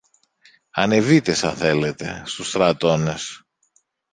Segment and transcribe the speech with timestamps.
[0.71, 3.43] Ανεβείτε, σα θέλετε, στους στρατώνες